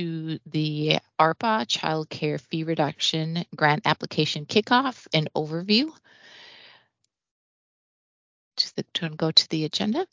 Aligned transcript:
to 0.00 0.38
the 0.46 0.98
ARPA 1.18 1.66
Child 1.68 2.08
Care 2.08 2.38
Fee 2.38 2.64
Reduction 2.64 3.44
Grant 3.54 3.82
Application 3.84 4.46
Kickoff 4.46 5.06
and 5.12 5.28
Overview. 5.36 5.90
Just 8.56 8.80
to 8.94 9.08
go 9.10 9.30
to 9.30 9.48
the 9.50 9.66
agenda. 9.66 10.06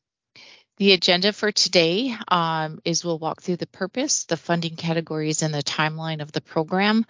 The 0.76 0.92
agenda 0.92 1.32
for 1.32 1.54
today 1.54 2.14
um, 2.28 2.82
is 2.84 3.06
we'll 3.06 3.18
walk 3.18 3.42
through 3.42 3.56
the 3.56 3.68
purpose, 3.68 4.26
the 4.26 4.36
funding 4.36 4.76
categories, 4.76 5.42
and 5.42 5.54
the 5.54 5.64
timeline 5.64 6.22
of 6.22 6.34
the 6.34 6.42
program. 6.42 7.06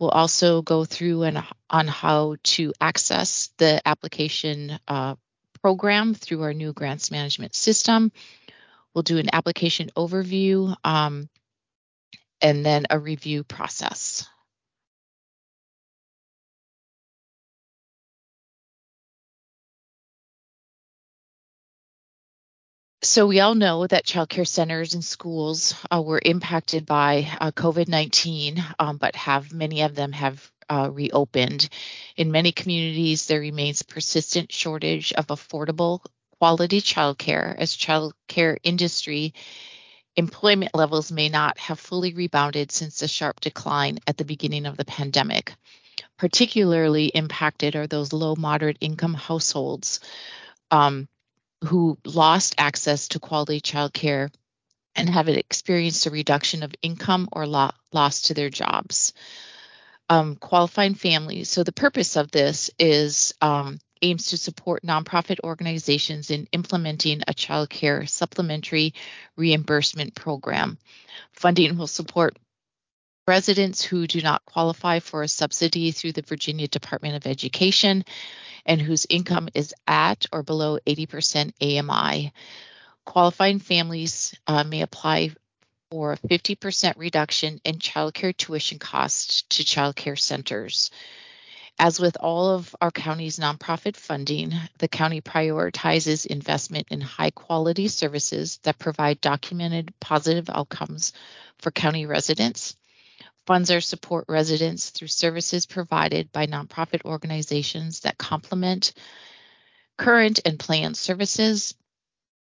We'll 0.00 0.10
also 0.10 0.62
go 0.62 0.84
through 0.84 1.22
and 1.22 1.44
on 1.70 1.86
how 1.86 2.34
to 2.42 2.72
access 2.80 3.50
the 3.58 3.80
application 3.86 4.76
uh, 4.88 5.14
program 5.62 6.14
through 6.14 6.42
our 6.42 6.52
new 6.52 6.72
grants 6.72 7.12
management 7.12 7.54
system. 7.54 8.10
We'll 8.92 9.02
do 9.02 9.18
an 9.18 9.32
application 9.32 9.90
overview 9.96 10.74
um, 10.82 11.28
and 12.40 12.64
then 12.64 12.86
a 12.90 12.98
review 12.98 13.44
process. 13.44 14.28
So 23.02 23.26
we 23.28 23.38
all 23.38 23.54
know 23.54 23.86
that 23.86 24.04
childcare 24.04 24.46
centers 24.46 24.94
and 24.94 25.04
schools 25.04 25.74
uh, 25.90 26.02
were 26.02 26.20
impacted 26.24 26.84
by 26.84 27.28
uh, 27.40 27.52
COVID-19, 27.52 28.62
um, 28.78 28.96
but 28.96 29.14
have 29.14 29.52
many 29.52 29.82
of 29.82 29.94
them 29.94 30.10
have 30.12 30.50
uh, 30.68 30.90
reopened. 30.92 31.68
In 32.16 32.32
many 32.32 32.50
communities, 32.50 33.26
there 33.26 33.40
remains 33.40 33.82
persistent 33.82 34.52
shortage 34.52 35.12
of 35.12 35.28
affordable 35.28 36.04
quality 36.38 36.80
childcare 36.80 37.56
as 37.56 37.76
childcare 37.76 38.58
industry 38.64 39.32
employment 40.18 40.74
levels 40.74 41.12
may 41.12 41.28
not 41.28 41.58
have 41.58 41.78
fully 41.78 42.12
rebounded 42.12 42.72
since 42.72 42.98
the 42.98 43.08
sharp 43.08 43.40
decline 43.40 44.00
at 44.06 44.16
the 44.16 44.24
beginning 44.24 44.66
of 44.66 44.76
the 44.76 44.84
pandemic. 44.84 45.54
Particularly 46.18 47.06
impacted 47.06 47.76
are 47.76 47.86
those 47.86 48.12
low 48.12 48.34
moderate 48.34 48.78
income 48.80 49.14
households 49.14 50.00
um, 50.72 51.08
who 51.64 51.96
lost 52.04 52.56
access 52.58 53.08
to 53.08 53.20
quality 53.20 53.60
childcare 53.60 54.28
and 54.96 55.08
have 55.08 55.28
experienced 55.28 56.06
a 56.06 56.10
reduction 56.10 56.64
of 56.64 56.74
income 56.82 57.28
or 57.30 57.46
lo- 57.46 57.70
loss 57.92 58.22
to 58.22 58.34
their 58.34 58.50
jobs 58.50 59.12
um, 60.08 60.36
qualifying 60.36 60.94
families. 60.94 61.48
So 61.48 61.62
the 61.62 61.72
purpose 61.72 62.16
of 62.16 62.30
this 62.30 62.70
is 62.78 63.34
um, 63.40 63.78
aims 64.02 64.26
to 64.26 64.36
support 64.36 64.82
nonprofit 64.82 65.38
organizations 65.44 66.30
in 66.30 66.48
implementing 66.52 67.22
a 67.26 67.34
child 67.34 67.70
care 67.70 68.06
supplementary 68.06 68.94
reimbursement 69.36 70.14
program. 70.14 70.78
Funding 71.32 71.76
will 71.76 71.86
support 71.86 72.36
residents 73.26 73.82
who 73.82 74.06
do 74.06 74.22
not 74.22 74.44
qualify 74.46 74.98
for 74.98 75.22
a 75.22 75.28
subsidy 75.28 75.90
through 75.90 76.12
the 76.12 76.22
Virginia 76.22 76.66
Department 76.66 77.14
of 77.14 77.26
Education 77.26 78.04
and 78.64 78.80
whose 78.80 79.06
income 79.08 79.48
is 79.54 79.74
at 79.86 80.26
or 80.32 80.42
below 80.42 80.78
80% 80.86 81.52
AMI. 81.60 82.32
Qualifying 83.04 83.58
families 83.58 84.34
uh, 84.46 84.64
may 84.64 84.82
apply 84.82 85.30
for 85.90 86.12
a 86.12 86.18
50% 86.18 86.94
reduction 86.96 87.60
in 87.64 87.76
childcare 87.76 88.36
tuition 88.36 88.78
costs 88.78 89.42
to 89.50 89.62
childcare 89.62 90.18
centers. 90.18 90.90
As 91.80 92.00
with 92.00 92.16
all 92.18 92.50
of 92.50 92.74
our 92.80 92.90
county's 92.90 93.38
nonprofit 93.38 93.96
funding, 93.96 94.52
the 94.78 94.88
county 94.88 95.20
prioritizes 95.20 96.26
investment 96.26 96.88
in 96.90 97.00
high 97.00 97.30
quality 97.30 97.86
services 97.86 98.58
that 98.64 98.80
provide 98.80 99.20
documented 99.20 99.94
positive 100.00 100.50
outcomes 100.50 101.12
for 101.58 101.70
county 101.70 102.04
residents. 102.04 102.74
Funds 103.46 103.70
are 103.70 103.80
support 103.80 104.24
residents 104.28 104.90
through 104.90 105.08
services 105.08 105.66
provided 105.66 106.32
by 106.32 106.46
nonprofit 106.46 107.04
organizations 107.04 108.00
that 108.00 108.18
complement 108.18 108.92
current 109.96 110.40
and 110.44 110.58
planned 110.58 110.96
services 110.96 111.74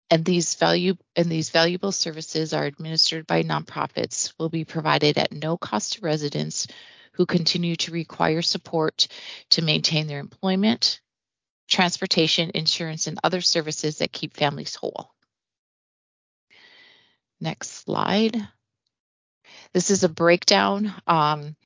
and 0.09 0.25
these 0.25 0.55
value 0.55 0.95
and 1.15 1.29
these 1.29 1.49
valuable 1.49 1.91
services 1.91 2.53
are 2.53 2.65
administered 2.65 3.27
by 3.27 3.43
nonprofits 3.43 4.33
will 4.39 4.49
be 4.49 4.65
provided 4.65 5.17
at 5.17 5.31
no 5.31 5.57
cost 5.57 5.93
to 5.93 6.01
residents 6.01 6.67
who 7.19 7.25
continue 7.25 7.75
to 7.75 7.91
require 7.91 8.41
support 8.41 9.09
to 9.49 9.61
maintain 9.61 10.07
their 10.07 10.19
employment, 10.19 11.01
transportation, 11.67 12.49
insurance, 12.55 13.07
and 13.07 13.19
other 13.25 13.41
services 13.41 13.97
that 13.97 14.13
keep 14.13 14.37
families 14.37 14.73
whole. 14.73 15.11
Next 17.41 17.71
slide. 17.71 18.37
This 19.73 19.91
is 19.91 20.05
a 20.05 20.09
breakdown 20.09 20.93
um, 21.07 21.57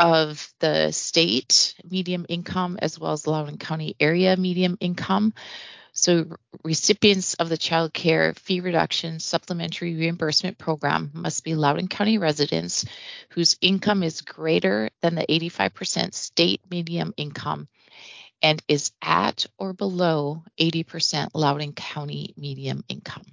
of 0.00 0.50
the 0.60 0.90
state 0.92 1.74
medium 1.84 2.24
income 2.26 2.78
as 2.80 2.98
well 2.98 3.12
as 3.12 3.26
Loudoun 3.26 3.58
County 3.58 3.94
area 4.00 4.38
medium 4.38 4.78
income. 4.80 5.34
So, 5.92 6.26
recipients 6.64 7.34
of 7.34 7.48
the 7.48 7.56
Child 7.56 7.92
Care 7.92 8.34
Fee 8.34 8.60
Reduction 8.60 9.20
Supplementary 9.20 9.96
Reimbursement 9.96 10.58
Program 10.58 11.10
must 11.12 11.44
be 11.44 11.54
Loudoun 11.54 11.88
County 11.88 12.18
residents 12.18 12.84
whose 13.30 13.56
income 13.60 14.02
is 14.02 14.20
greater 14.20 14.90
than 15.02 15.14
the 15.14 15.26
85% 15.26 16.14
state 16.14 16.60
medium 16.70 17.14
income 17.16 17.68
and 18.42 18.62
is 18.68 18.92
at 19.02 19.46
or 19.58 19.72
below 19.72 20.44
80% 20.60 21.30
Loudoun 21.34 21.72
County 21.72 22.34
medium 22.36 22.84
income. 22.88 23.24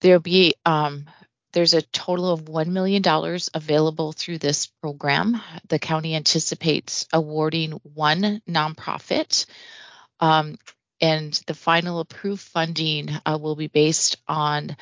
There'll 0.00 0.20
be 0.20 0.54
um, 0.66 1.06
there's 1.54 1.72
a 1.72 1.82
total 1.82 2.32
of 2.32 2.44
$1 2.44 2.66
million 2.66 3.02
available 3.54 4.12
through 4.12 4.38
this 4.38 4.66
program. 4.66 5.40
The 5.68 5.78
county 5.78 6.16
anticipates 6.16 7.06
awarding 7.12 7.80
one 7.94 8.42
nonprofit, 8.48 9.46
um, 10.18 10.58
and 11.00 11.32
the 11.46 11.54
final 11.54 12.00
approved 12.00 12.42
funding 12.42 13.08
uh, 13.24 13.38
will 13.40 13.56
be 13.56 13.68
based 13.68 14.16
on 14.26 14.76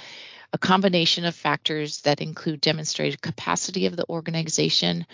a 0.52 0.58
combination 0.58 1.24
of 1.26 1.34
factors 1.34 2.00
that 2.02 2.20
include 2.20 2.60
demonstrated 2.60 3.20
capacity 3.20 3.86
of 3.86 3.96
the 3.96 4.08
organization, 4.08 5.06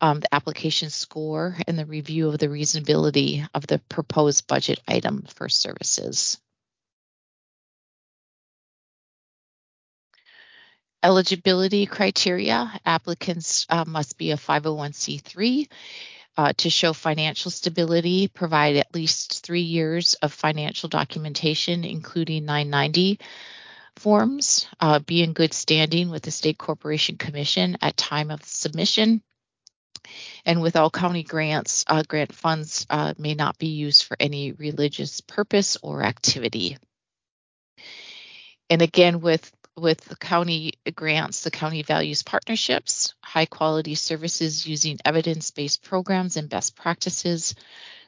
um, 0.00 0.20
the 0.20 0.34
application 0.34 0.90
score, 0.90 1.56
and 1.66 1.78
the 1.78 1.86
review 1.86 2.28
of 2.28 2.38
the 2.38 2.48
reasonability 2.48 3.46
of 3.52 3.66
the 3.66 3.78
proposed 3.88 4.46
budget 4.46 4.80
item 4.86 5.24
for 5.34 5.48
services. 5.48 6.38
Eligibility 11.02 11.86
criteria 11.86 12.78
applicants 12.84 13.66
uh, 13.70 13.84
must 13.86 14.18
be 14.18 14.32
a 14.32 14.36
501c3 14.36 15.66
uh, 16.36 16.52
to 16.58 16.70
show 16.70 16.92
financial 16.92 17.50
stability, 17.50 18.28
provide 18.28 18.76
at 18.76 18.94
least 18.94 19.44
three 19.44 19.62
years 19.62 20.14
of 20.14 20.32
financial 20.32 20.88
documentation, 20.88 21.84
including 21.84 22.44
990 22.44 23.18
forms, 23.96 24.66
uh, 24.80 24.98
be 24.98 25.22
in 25.22 25.32
good 25.32 25.52
standing 25.52 26.10
with 26.10 26.22
the 26.22 26.30
State 26.30 26.58
Corporation 26.58 27.16
Commission 27.16 27.76
at 27.82 27.96
time 27.96 28.30
of 28.30 28.44
submission. 28.44 29.22
And 30.46 30.62
with 30.62 30.76
all 30.76 30.90
county 30.90 31.22
grants, 31.22 31.84
uh, 31.86 32.02
grant 32.06 32.32
funds 32.32 32.86
uh, 32.88 33.14
may 33.18 33.34
not 33.34 33.58
be 33.58 33.68
used 33.68 34.04
for 34.04 34.16
any 34.18 34.52
religious 34.52 35.20
purpose 35.20 35.76
or 35.82 36.02
activity. 36.02 36.78
And 38.70 38.80
again, 38.80 39.20
with 39.20 39.50
with 39.76 40.00
the 40.02 40.16
county 40.16 40.74
grants, 40.94 41.42
the 41.42 41.50
county 41.50 41.82
values 41.82 42.22
partnerships, 42.22 43.14
high 43.22 43.46
quality 43.46 43.94
services 43.94 44.66
using 44.66 44.98
evidence 45.04 45.50
based 45.50 45.82
programs 45.82 46.36
and 46.36 46.48
best 46.48 46.76
practices, 46.76 47.54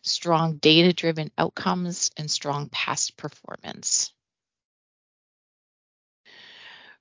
strong 0.03 0.56
data 0.56 0.93
driven 0.93 1.31
outcomes, 1.39 2.11
and 2.17 2.31
strong 2.31 2.69
past 2.71 3.17
performance. 3.17 4.12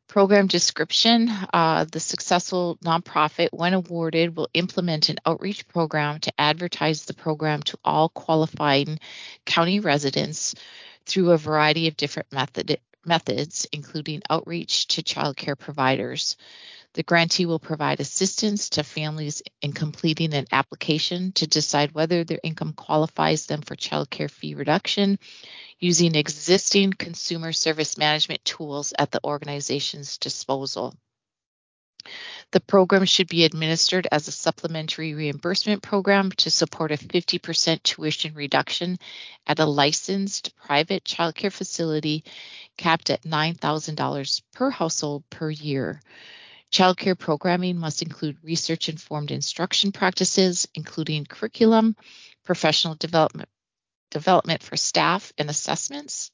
Program 0.08 0.48
description 0.48 1.30
uh, 1.54 1.86
The 1.86 2.02
successful 2.02 2.78
nonprofit, 2.84 3.48
when 3.54 3.74
awarded, 3.74 4.36
will 4.36 4.50
implement 4.54 5.07
an 5.07 5.19
outreach 5.25 5.66
program 5.69 6.19
to 6.19 6.34
advertise 6.38 7.06
the 7.06 7.14
program 7.14 7.64
to 7.64 7.78
all 7.86 8.10
qualifying 8.10 9.00
county 9.46 9.80
residents 9.80 10.54
through 11.06 11.31
a 11.31 11.38
variety 11.38 11.88
of 11.88 11.96
different 11.96 12.30
method, 12.34 12.80
methods, 13.06 13.68
including 13.71 14.21
outreach 14.30 14.88
to 14.88 15.03
child 15.03 15.38
care 15.38 15.56
providers. 15.56 16.38
The 16.94 17.03
grantee 17.03 17.45
will 17.45 17.59
provide 17.59 18.00
assistance 18.00 18.69
to 18.71 18.83
families 18.83 19.42
in 19.62 19.74
completing 19.74 20.33
an 20.33 20.48
application 20.51 21.31
to 21.33 21.48
decide 21.48 21.94
whether 21.94 22.24
their 22.24 22.39
income 22.44 22.74
qualifies 22.74 23.45
them 23.45 23.62
for 23.62 23.75
child 23.75 24.09
care 24.09 24.30
fee 24.30 24.56
reduction 24.56 25.18
using 25.80 26.15
existing 26.15 26.94
consumer 26.94 27.53
service 27.53 27.98
management 27.98 28.44
tools 28.45 28.94
at 29.00 29.12
the 29.12 29.24
organization's 29.24 30.18
disposal. 30.18 30.95
The 32.51 32.59
program 32.59 33.06
should 33.06 33.27
be 33.27 33.44
administered 33.44 34.07
as 34.12 34.27
a 34.27 34.31
supplementary 34.31 35.13
reimbursement 35.13 35.81
program 35.81 36.31
to 36.33 36.51
support 36.51 36.92
a 36.92 36.98
50% 36.98 37.83
tuition 37.83 38.33
reduction 38.33 38.98
at 39.48 39.59
a 39.59 39.65
licensed 39.65 40.56
private 40.56 41.03
childcare 41.03 41.51
facility 41.51 42.24
capped 42.77 43.09
at 43.09 43.24
$9,000 43.24 44.42
per 44.53 44.69
household 44.69 45.24
per 45.30 45.50
year. 45.50 46.01
Childcare 46.71 47.19
programming 47.19 47.77
must 47.77 48.01
include 48.01 48.38
research 48.44 48.88
informed 48.88 49.31
instruction 49.31 49.92
practices, 49.92 50.68
including 50.74 51.25
curriculum, 51.25 51.97
professional 52.45 52.95
development, 52.95 53.50
development 54.09 54.63
for 54.63 54.77
staff, 54.77 55.33
and 55.38 55.50
assessments. 55.50 56.31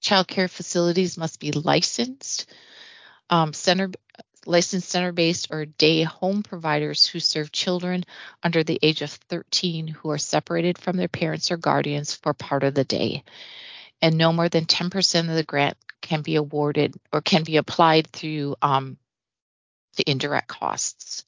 Childcare 0.00 0.48
facilities 0.48 1.18
must 1.18 1.40
be 1.40 1.50
licensed, 1.52 2.52
um, 3.30 3.52
center, 3.52 3.90
licensed 4.46 4.88
center 4.88 5.12
based 5.12 5.48
or 5.50 5.64
day 5.64 6.02
home 6.02 6.42
providers 6.42 7.06
who 7.06 7.20
serve 7.20 7.52
children 7.52 8.04
under 8.42 8.64
the 8.64 8.78
age 8.82 9.02
of 9.02 9.10
13 9.10 9.88
who 9.88 10.10
are 10.10 10.18
separated 10.18 10.78
from 10.78 10.96
their 10.96 11.08
parents 11.08 11.50
or 11.50 11.56
guardians 11.56 12.14
for 12.14 12.34
part 12.34 12.64
of 12.64 12.74
the 12.74 12.84
day. 12.84 13.24
And 14.00 14.18
no 14.18 14.32
more 14.32 14.48
than 14.48 14.66
10% 14.66 15.28
of 15.28 15.34
the 15.34 15.44
grant 15.44 15.76
can 16.00 16.22
be 16.22 16.36
awarded 16.36 16.96
or 17.12 17.20
can 17.20 17.44
be 17.44 17.56
applied 17.56 18.08
through 18.08 18.56
um, 18.60 18.98
the 19.96 20.10
indirect 20.10 20.48
costs. 20.48 21.24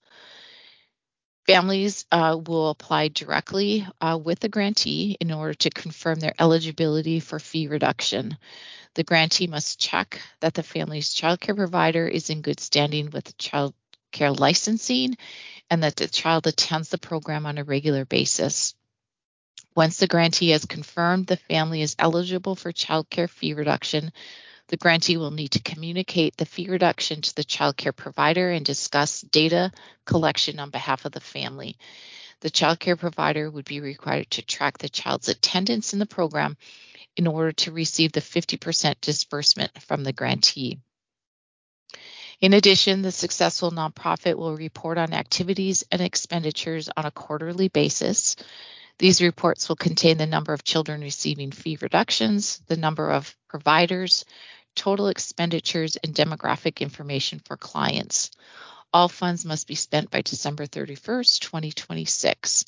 Families 1.47 2.07
uh, 2.11 2.39
will 2.47 2.71
apply 2.71 3.09
directly 3.09 3.87
uh, 4.01 4.19
with 4.23 4.41
the 4.41 4.49
grantee 4.49 5.17
in 5.21 5.31
order 5.31 5.53
to 5.55 5.71
confirm 5.71 6.19
their 6.19 6.35
eligibility 6.39 7.21
for 7.21 7.39
fee 7.39 7.69
reduction. 7.69 8.39
The 8.95 9.05
grantee 9.05 9.47
must 9.47 9.79
check 9.79 10.23
that 10.41 10.55
the 10.55 10.63
family's 10.63 11.13
child 11.13 11.41
care 11.41 11.55
provider 11.55 12.09
is 12.09 12.31
in 12.31 12.41
good 12.41 12.61
standing 12.61 13.11
with 13.11 13.37
child 13.37 13.75
care 14.11 14.33
licensing 14.33 15.17
and 15.69 15.83
that 15.83 15.97
the 15.97 16.09
child 16.09 16.47
attends 16.47 16.89
the 16.89 16.99
program 16.99 17.45
on 17.45 17.59
a 17.59 17.65
regular 17.65 18.07
basis. 18.07 18.75
Once 19.77 19.99
the 19.99 20.07
grantee 20.07 20.51
has 20.51 20.65
confirmed 20.65 21.27
the 21.27 21.37
family 21.37 21.83
is 21.83 21.97
eligible 21.99 22.55
for 22.55 22.73
child 22.73 23.11
care 23.11 23.29
fee 23.29 23.55
reduction, 23.55 24.13
the 24.69 24.77
grantee 24.77 25.17
will 25.17 25.31
need 25.31 25.53
to 25.53 25.63
communicate 25.63 26.37
the 26.37 26.47
fee 26.47 26.69
reduction 26.69 27.21
to 27.21 27.35
the 27.35 27.45
child 27.45 27.77
care 27.77 27.93
provider 27.93 28.51
and 28.51 28.65
discuss 28.65 29.21
data 29.21 29.73
collection 30.05 30.59
on 30.59 30.71
behalf 30.71 31.05
of 31.05 31.13
the 31.13 31.21
family. 31.21 31.77
The 32.41 32.51
child 32.51 32.81
care 32.81 32.97
provider 32.97 33.51
would 33.51 33.65
be 33.65 33.81
required 33.81 34.31
to 34.33 34.43
track 34.43 34.79
the 34.79 34.89
child's 34.89 35.29
attendance 35.29 35.93
in 35.93 35.99
the 35.99 36.07
program 36.07 36.57
in 37.17 37.27
order 37.27 37.53
to 37.53 37.73
receive 37.73 38.13
the 38.13 38.21
50% 38.21 39.01
disbursement 39.01 39.71
from 39.83 40.03
the 40.03 40.13
grantee. 40.13 40.79
In 42.41 42.53
addition, 42.53 43.03
the 43.03 43.13
successful 43.13 43.71
nonprofit 43.71 44.35
will 44.35 44.57
report 44.57 44.99
on 44.99 45.13
activities 45.13 45.85
and 45.91 46.03
expenditures 46.03 46.91
on 46.97 47.07
a 47.07 47.11
quarterly 47.11 47.69
basis. 47.69 48.37
These 48.99 49.23
reports 49.23 49.69
will 49.69 49.77
contain 49.77 50.19
the 50.19 50.27
number 50.27 50.53
of 50.53 50.65
children 50.65 51.01
receiving 51.01 51.51
fee 51.51 51.79
reductions, 51.81 52.61
the 52.69 52.77
number 52.77 53.11
of 53.11 53.37
providers, 53.49 54.25
total 54.77 55.09
expenditures, 55.09 55.97
and 55.97 56.15
demographic 56.15 56.81
information 56.81 57.41
for 57.45 57.57
clients. 57.57 58.31
All 58.93 59.09
funds 59.09 59.45
must 59.45 59.67
be 59.67 59.75
spent 59.75 60.11
by 60.11 60.23
December 60.23 60.67
31st, 60.67 61.41
2026. 61.41 62.65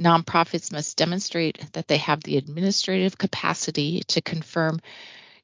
Nonprofits 0.00 0.72
must 0.72 0.96
demonstrate 0.96 1.72
that 1.72 1.88
they 1.88 1.98
have 1.98 2.22
the 2.22 2.36
administrative 2.36 3.18
capacity 3.18 4.02
to 4.08 4.20
confirm 4.20 4.80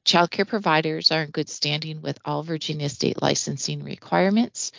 childcare 0.04 0.46
providers 0.46 1.10
are 1.10 1.22
in 1.22 1.30
good 1.30 1.48
standing 1.48 2.00
with 2.00 2.18
all 2.24 2.42
Virginia 2.42 2.88
state 2.88 3.20
licensing 3.20 3.82
requirements, 3.82 4.72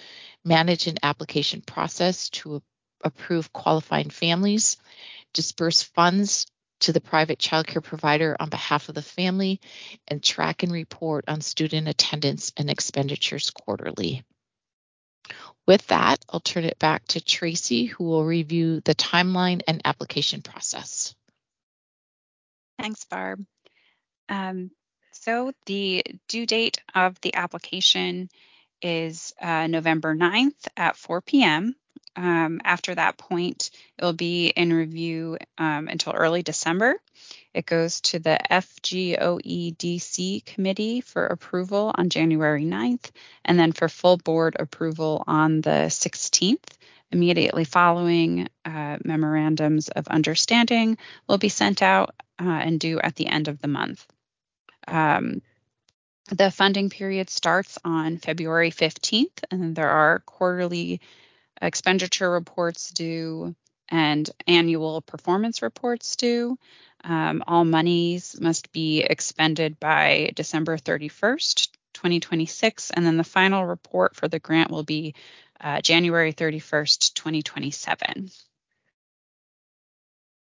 manage 0.43 0.87
an 0.87 0.97
application 1.03 1.61
process 1.61 2.29
to 2.29 2.61
approve 3.03 3.51
qualifying 3.53 4.09
families, 4.09 4.77
disperse 5.33 5.83
funds 5.83 6.47
to 6.81 6.93
the 6.93 7.01
private 7.01 7.39
childcare 7.39 7.83
provider 7.83 8.35
on 8.39 8.49
behalf 8.49 8.89
of 8.89 8.95
the 8.95 9.01
family, 9.01 9.61
and 10.07 10.21
track 10.21 10.63
and 10.63 10.71
report 10.71 11.25
on 11.27 11.41
student 11.41 11.87
attendance 11.87 12.51
and 12.57 12.69
expenditures 12.69 13.49
quarterly. 13.51 14.23
With 15.65 15.87
that, 15.87 16.23
I'll 16.29 16.41
turn 16.41 16.65
it 16.65 16.77
back 16.77 17.05
to 17.09 17.23
Tracy, 17.23 17.85
who 17.85 18.03
will 18.03 18.25
review 18.25 18.81
the 18.81 18.95
timeline 18.95 19.61
and 19.65 19.81
application 19.85 20.41
process. 20.41 21.15
Thanks, 22.77 23.05
Barb. 23.05 23.45
Um, 24.27 24.71
so 25.13 25.53
the 25.67 26.03
due 26.27 26.45
date 26.45 26.79
of 26.93 27.19
the 27.21 27.35
application 27.35 28.29
is 28.81 29.33
uh, 29.41 29.67
November 29.67 30.13
9th 30.13 30.67
at 30.75 30.97
4 30.97 31.21
p.m. 31.21 31.75
Um, 32.15 32.61
after 32.63 32.93
that 32.93 33.17
point, 33.17 33.71
it 33.97 34.05
will 34.05 34.13
be 34.13 34.47
in 34.47 34.71
review 34.71 35.37
um, 35.57 35.87
until 35.87 36.13
early 36.13 36.43
December. 36.43 36.95
It 37.53 37.65
goes 37.65 38.01
to 38.01 38.19
the 38.19 38.39
FGOEDC 38.51 40.45
committee 40.45 41.01
for 41.01 41.25
approval 41.25 41.91
on 41.95 42.09
January 42.09 42.65
9th, 42.65 43.09
and 43.45 43.57
then 43.57 43.71
for 43.71 43.89
full 43.89 44.17
board 44.17 44.55
approval 44.59 45.23
on 45.27 45.61
the 45.61 45.87
16th. 45.89 46.77
Immediately 47.11 47.65
following, 47.65 48.47
uh, 48.65 48.97
memorandums 49.03 49.89
of 49.89 50.07
understanding 50.07 50.97
will 51.27 51.37
be 51.37 51.49
sent 51.49 51.83
out 51.83 52.15
uh, 52.39 52.45
and 52.45 52.79
due 52.79 52.99
at 52.99 53.15
the 53.15 53.27
end 53.27 53.47
of 53.47 53.61
the 53.61 53.67
month. 53.67 54.05
Um, 54.87 55.41
the 56.29 56.49
funding 56.49 56.89
period 56.89 57.29
starts 57.29 57.77
on 57.83 58.17
February 58.17 58.71
15th, 58.71 59.43
and 59.51 59.75
there 59.75 59.89
are 59.89 60.19
quarterly 60.25 61.01
expenditure 61.65 62.29
reports 62.29 62.91
due 62.91 63.55
and 63.89 64.29
annual 64.47 65.01
performance 65.01 65.61
reports 65.61 66.15
due. 66.15 66.57
Um, 67.03 67.43
all 67.47 67.65
monies 67.65 68.39
must 68.39 68.71
be 68.71 69.01
expended 69.01 69.79
by 69.79 70.31
December 70.35 70.77
31st, 70.77 71.69
2026, 71.93 72.91
and 72.91 73.05
then 73.05 73.17
the 73.17 73.23
final 73.23 73.65
report 73.65 74.15
for 74.15 74.27
the 74.27 74.39
grant 74.39 74.71
will 74.71 74.83
be 74.83 75.15
uh, 75.59 75.81
January 75.81 76.33
31st, 76.33 77.13
2027. 77.13 78.29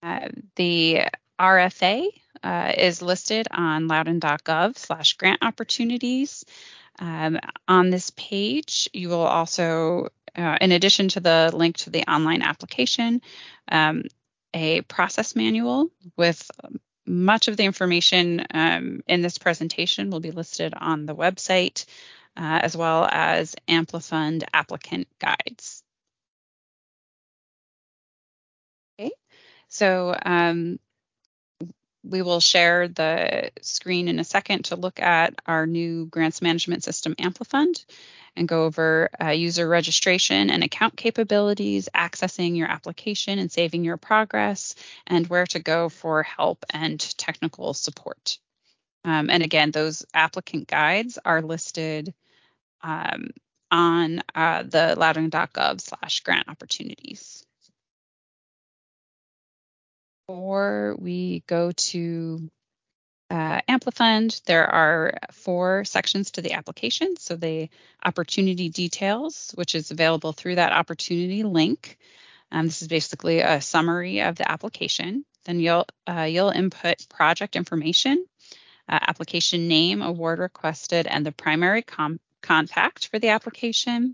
Uh, 0.03 0.29
the 0.55 1.01
RFA 1.39 2.07
uh, 2.43 2.73
is 2.77 3.01
listed 3.01 3.47
on 3.51 3.87
loudoun.gov 3.87 4.77
slash 4.77 5.13
grant 5.13 5.43
opportunities. 5.43 6.45
Um, 6.99 7.39
on 7.67 7.89
this 7.89 8.09
page, 8.11 8.89
you 8.93 9.09
will 9.09 9.25
also 9.25 10.09
uh, 10.35 10.57
in 10.61 10.71
addition 10.71 11.07
to 11.09 11.19
the 11.19 11.51
link 11.53 11.77
to 11.77 11.89
the 11.89 12.03
online 12.03 12.41
application, 12.41 13.21
um, 13.69 14.03
a 14.53 14.81
process 14.81 15.35
manual 15.35 15.89
with 16.15 16.49
much 17.05 17.47
of 17.47 17.57
the 17.57 17.63
information 17.63 18.45
um, 18.53 19.01
in 19.07 19.21
this 19.21 19.37
presentation 19.37 20.09
will 20.09 20.19
be 20.19 20.31
listed 20.31 20.73
on 20.75 21.05
the 21.05 21.15
website, 21.15 21.85
uh, 22.35 22.59
as 22.61 22.75
well 22.75 23.07
as 23.09 23.55
Amplifund 23.67 24.43
applicant 24.53 25.07
guides. 25.19 25.83
Okay, 28.99 29.11
so 29.69 30.15
um, 30.25 30.79
we 32.09 32.21
will 32.21 32.39
share 32.39 32.87
the 32.87 33.51
screen 33.61 34.07
in 34.07 34.19
a 34.19 34.23
second 34.23 34.65
to 34.65 34.75
look 34.75 34.99
at 34.99 35.35
our 35.45 35.65
new 35.65 36.05
grants 36.05 36.41
management 36.41 36.83
system, 36.83 37.15
Amplifund 37.15 37.85
and 38.37 38.47
go 38.47 38.65
over 38.65 39.09
uh, 39.21 39.29
user 39.29 39.67
registration 39.67 40.49
and 40.49 40.63
account 40.63 40.95
capabilities, 40.95 41.89
accessing 41.93 42.55
your 42.55 42.67
application 42.69 43.39
and 43.39 43.51
saving 43.51 43.83
your 43.83 43.97
progress, 43.97 44.75
and 45.07 45.27
where 45.27 45.47
to 45.47 45.59
go 45.59 45.89
for 45.89 46.23
help 46.23 46.63
and 46.69 46.99
technical 47.17 47.73
support. 47.73 48.37
Um, 49.03 49.29
and 49.29 49.41
again, 49.41 49.71
those 49.71 50.05
applicant 50.13 50.67
guides 50.67 51.17
are 51.25 51.41
listed 51.41 52.13
um, 52.81 53.31
on 53.71 54.21
uh, 54.35 54.63
the 54.63 54.95
loudoun.gov 54.97 55.81
slash 55.81 56.19
grant 56.21 56.47
opportunities. 56.47 57.46
Before 60.27 60.97
we 60.99 61.41
go 61.47 61.71
to 61.71 62.49
uh, 63.29 63.61
Amplifund, 63.69 64.43
there 64.43 64.67
are 64.67 65.13
four 65.31 65.85
sections 65.85 66.31
to 66.31 66.41
the 66.41 66.51
application. 66.51 67.15
So 67.17 67.37
the 67.37 67.69
opportunity 68.03 68.67
details, 68.67 69.53
which 69.55 69.73
is 69.73 69.91
available 69.91 70.33
through 70.33 70.55
that 70.55 70.73
opportunity 70.73 71.43
link. 71.43 71.97
Um, 72.51 72.65
this 72.65 72.81
is 72.81 72.89
basically 72.89 73.39
a 73.39 73.61
summary 73.61 74.19
of 74.21 74.35
the 74.35 74.51
application. 74.51 75.23
Then 75.45 75.61
you'll 75.61 75.87
uh, 76.05 76.23
you'll 76.23 76.49
input 76.49 77.07
project 77.07 77.55
information, 77.55 78.25
uh, 78.89 78.99
application 79.01 79.69
name, 79.69 80.01
award 80.01 80.39
requested, 80.39 81.07
and 81.07 81.25
the 81.25 81.31
primary 81.31 81.85
contact 82.41 83.07
for 83.07 83.17
the 83.17 83.29
application. 83.29 84.13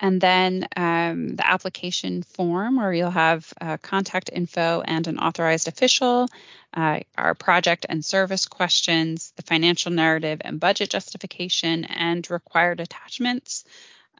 And 0.00 0.20
then 0.20 0.66
um, 0.76 1.36
the 1.36 1.46
application 1.46 2.22
form, 2.22 2.76
where 2.76 2.92
you'll 2.92 3.10
have 3.10 3.52
uh, 3.60 3.76
contact 3.76 4.28
info 4.32 4.82
and 4.84 5.06
an 5.06 5.18
authorized 5.18 5.68
official, 5.68 6.28
uh, 6.74 7.00
our 7.16 7.34
project 7.34 7.86
and 7.88 8.04
service 8.04 8.46
questions, 8.46 9.32
the 9.36 9.42
financial 9.42 9.92
narrative 9.92 10.40
and 10.44 10.58
budget 10.58 10.90
justification, 10.90 11.84
and 11.84 12.28
required 12.28 12.80
attachments. 12.80 13.64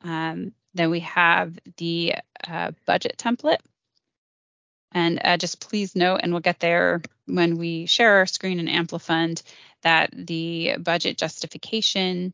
Um, 0.02 0.52
then 0.74 0.90
we 0.90 1.00
have 1.00 1.58
the 1.76 2.14
uh, 2.46 2.70
budget 2.86 3.16
template. 3.18 3.60
And 4.92 5.20
uh, 5.24 5.36
just 5.38 5.60
please 5.60 5.96
note, 5.96 6.20
and 6.22 6.32
we'll 6.32 6.40
get 6.40 6.60
there 6.60 7.02
when 7.26 7.56
we 7.58 7.86
share 7.86 8.18
our 8.18 8.26
screen 8.26 8.60
in 8.60 8.68
Amplifund, 8.68 9.42
that 9.82 10.10
the 10.14 10.76
budget 10.78 11.18
justification 11.18 12.32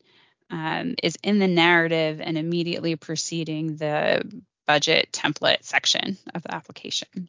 um, 0.50 0.94
is 1.02 1.16
in 1.22 1.38
the 1.38 1.48
narrative 1.48 2.20
and 2.20 2.36
immediately 2.36 2.96
preceding 2.96 3.76
the 3.76 4.22
budget 4.66 5.10
template 5.12 5.64
section 5.64 6.16
of 6.34 6.42
the 6.42 6.54
application. 6.54 7.28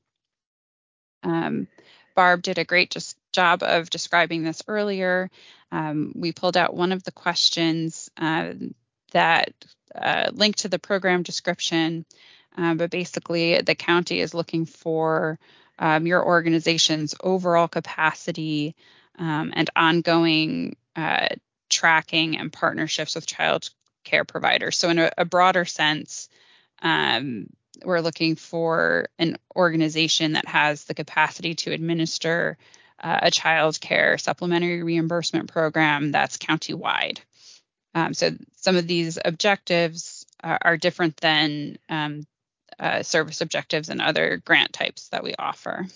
Um, 1.24 1.68
Barb 2.16 2.42
did 2.42 2.58
a 2.58 2.66
great 2.66 2.92
just 2.92 3.18
job 3.32 3.64
of 3.64 3.90
describing 3.90 4.44
this 4.44 4.62
earlier. 4.68 5.30
Um, 5.72 6.14
we 6.16 6.34
pulled 6.34 6.58
out 6.58 6.76
one 6.76 6.92
of 6.92 7.04
the 7.04 7.12
questions 7.12 8.10
uh, 8.18 8.54
that 9.12 9.54
uh, 9.96 10.32
linked 10.34 10.60
to 10.60 10.70
the 10.70 10.80
program 10.80 11.24
description, 11.24 12.06
uh, 12.58 12.74
but 12.76 12.90
basically 12.90 13.60
the 13.62 13.76
county 13.76 14.20
is 14.20 14.34
looking 14.34 14.66
for 14.66 15.40
um, 15.80 16.06
your 16.06 16.26
organization's 16.26 17.16
overall 17.22 17.68
capacity 17.68 18.76
um, 19.18 19.54
and 19.56 19.70
ongoing 19.76 20.76
uh, 20.96 21.30
tracking 21.82 22.38
and 22.38 22.54
partnerships 22.54 23.16
with 23.16 23.26
child 23.26 23.70
care 24.04 24.24
providers. 24.24 24.78
So, 24.78 24.90
in 24.90 25.00
a, 25.00 25.12
a 25.18 25.26
broader 25.26 25.66
sense, 25.66 26.30
um, 26.82 27.48
we're 27.84 28.02
looking 28.02 28.36
for 28.36 29.08
an 29.18 29.38
organization 29.56 30.34
that 30.34 30.48
has 30.48 30.86
the 30.86 30.94
capacity 30.94 31.56
to 31.56 31.72
administer 31.72 32.58
uh, 33.00 33.20
a 33.24 33.32
child 33.32 33.82
care 33.82 34.18
supplementary 34.20 34.84
reimbursement 34.84 35.52
program 35.52 36.12
that's 36.12 36.38
county-wide. 36.38 37.20
Um, 37.96 38.14
so 38.14 38.32
some 38.56 38.78
of 38.78 38.88
these 38.88 39.18
objectives 39.24 40.26
are, 40.44 40.60
are 40.62 40.78
different 40.78 41.18
than 41.18 41.78
um, 41.90 42.28
uh, 42.80 43.02
service 43.02 43.42
objectives 43.42 43.90
and 43.90 44.02
other 44.02 44.42
grant 44.46 44.72
types 44.74 45.10
that 45.10 45.24
we 45.24 45.34
offer. 45.38 45.88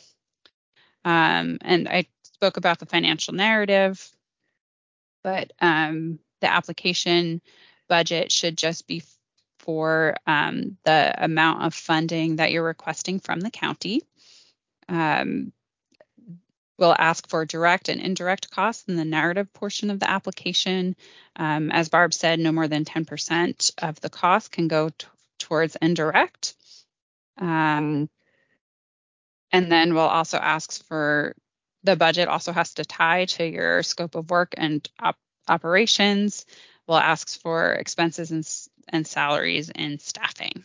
Um, 1.04 1.60
and 1.62 1.88
I 1.88 2.08
spoke 2.24 2.58
about 2.58 2.80
the 2.80 2.86
financial 2.88 3.34
narrative, 3.36 4.15
but 5.26 5.52
um, 5.60 6.20
the 6.42 6.54
application 6.54 7.42
budget 7.90 8.32
should 8.32 8.56
just 8.56 8.86
be 8.86 9.02
for 9.58 10.16
um, 10.28 10.78
the 10.84 11.16
amount 11.18 11.64
of 11.64 11.74
funding 11.74 12.36
that 12.36 12.52
you're 12.52 12.64
requesting 12.64 13.20
from 13.20 13.40
the 13.40 13.50
county. 13.50 14.04
Um, 14.88 15.52
we'll 16.78 16.96
ask 16.96 17.28
for 17.28 17.44
direct 17.44 17.90
and 17.90 18.00
indirect 18.00 18.52
costs 18.52 18.88
in 18.88 18.98
the 18.98 19.04
narrative 19.04 19.52
portion 19.52 19.90
of 19.90 20.00
the 20.00 20.08
application. 20.08 20.96
Um, 21.36 21.72
as 21.72 21.90
Barb 21.90 22.14
said, 22.14 22.40
no 22.40 22.52
more 22.52 22.68
than 22.68 22.86
10% 22.86 23.72
of 23.82 24.00
the 24.02 24.12
cost 24.12 24.52
can 24.52 24.68
go 24.68 24.90
t- 24.90 25.08
towards 25.40 25.76
indirect. 25.82 26.54
Um, 27.42 28.12
and 29.52 29.72
then 29.72 29.96
we'll 29.96 30.04
also 30.04 30.38
ask 30.38 30.84
for 30.86 31.36
the 31.86 31.96
budget 31.96 32.28
also 32.28 32.52
has 32.52 32.74
to 32.76 32.86
tie 32.86 33.26
to 33.26 33.46
your 33.46 33.84
scope 33.84 34.16
of 34.16 34.30
work 34.30 34.56
and 34.58 34.88
op- 35.00 35.20
operations. 35.48 36.46
We'll 36.88 36.98
ask 36.98 37.40
for 37.42 37.74
expenses 37.74 38.32
and 38.32 38.48
and 38.90 39.08
salaries 39.08 39.72
and 39.74 40.00
staffing. 40.00 40.64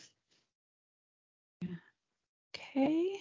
Okay. 2.55 3.19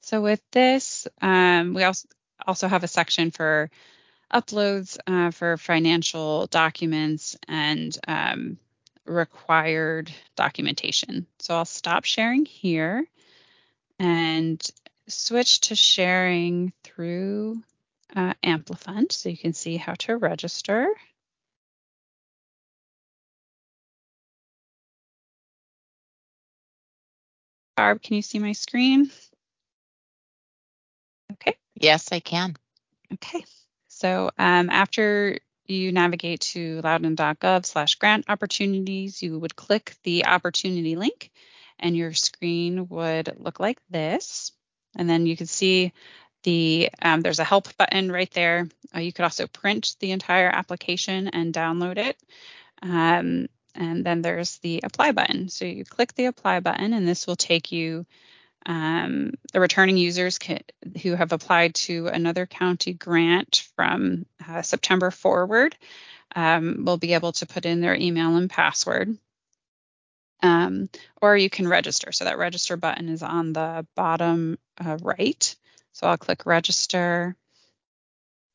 So 0.00 0.20
with 0.20 0.42
this, 0.50 1.06
um, 1.20 1.74
we 1.74 1.84
also 1.84 2.08
also 2.46 2.66
have 2.68 2.82
a 2.82 2.88
section 2.88 3.30
for 3.30 3.70
uploads 4.32 4.98
uh, 5.06 5.30
for 5.30 5.56
financial 5.56 6.46
documents 6.46 7.36
and 7.46 7.96
um, 8.08 8.58
required 9.06 10.10
documentation. 10.36 11.26
So 11.38 11.54
I'll 11.54 11.64
stop 11.64 12.04
sharing 12.04 12.44
here 12.44 13.06
and 13.98 14.60
switch 15.08 15.60
to 15.60 15.74
sharing 15.74 16.72
through 16.84 17.62
uh, 18.14 18.34
Amplifund 18.42 19.12
so 19.12 19.28
you 19.28 19.36
can 19.36 19.52
see 19.52 19.76
how 19.76 19.94
to 19.94 20.16
register. 20.16 20.88
Barb, 27.76 28.02
can 28.02 28.16
you 28.16 28.22
see 28.22 28.38
my 28.38 28.52
screen? 28.52 29.10
Okay. 31.32 31.56
Yes, 31.74 32.12
I 32.12 32.20
can. 32.20 32.54
Okay. 33.14 33.44
So 33.88 34.30
um, 34.38 34.70
after 34.70 35.38
you 35.66 35.92
navigate 35.92 36.40
to 36.40 36.80
loudoun.gov 36.82 37.64
slash 37.66 37.94
grant 37.96 38.26
opportunities, 38.28 39.22
you 39.22 39.38
would 39.38 39.56
click 39.56 39.94
the 40.02 40.26
opportunity 40.26 40.96
link 40.96 41.30
and 41.78 41.96
your 41.96 42.12
screen 42.12 42.88
would 42.88 43.34
look 43.38 43.58
like 43.58 43.78
this. 43.90 44.52
And 44.96 45.08
then 45.08 45.26
you 45.26 45.36
can 45.36 45.46
see 45.46 45.92
the 46.42 46.90
um, 47.00 47.20
there's 47.20 47.38
a 47.38 47.44
help 47.44 47.76
button 47.76 48.10
right 48.10 48.30
there. 48.32 48.68
Uh, 48.94 49.00
you 49.00 49.12
could 49.12 49.24
also 49.24 49.46
print 49.46 49.96
the 50.00 50.10
entire 50.10 50.48
application 50.48 51.28
and 51.28 51.54
download 51.54 51.98
it. 51.98 52.16
Um, 52.82 53.48
and 53.74 54.04
then 54.04 54.22
there's 54.22 54.58
the 54.58 54.80
apply 54.84 55.12
button. 55.12 55.48
So 55.48 55.64
you 55.64 55.84
click 55.84 56.14
the 56.14 56.26
apply 56.26 56.60
button, 56.60 56.92
and 56.92 57.08
this 57.08 57.26
will 57.26 57.36
take 57.36 57.72
you 57.72 58.04
um, 58.66 59.32
the 59.52 59.60
returning 59.60 59.96
users 59.96 60.38
can, 60.38 60.60
who 61.02 61.14
have 61.14 61.32
applied 61.32 61.74
to 61.74 62.06
another 62.08 62.46
county 62.46 62.92
grant 62.92 63.66
from 63.76 64.26
uh, 64.46 64.62
September 64.62 65.10
forward 65.10 65.76
um, 66.36 66.84
will 66.84 66.96
be 66.96 67.14
able 67.14 67.32
to 67.32 67.46
put 67.46 67.66
in 67.66 67.80
their 67.80 67.94
email 67.94 68.36
and 68.36 68.48
password. 68.48 69.16
Um, 70.42 70.88
or 71.20 71.36
you 71.36 71.48
can 71.48 71.68
register. 71.68 72.10
So 72.10 72.24
that 72.24 72.38
register 72.38 72.76
button 72.76 73.08
is 73.08 73.22
on 73.22 73.52
the 73.52 73.86
bottom 73.94 74.58
uh, 74.84 74.98
right. 75.00 75.54
So 75.92 76.06
I'll 76.06 76.18
click 76.18 76.46
register, 76.46 77.36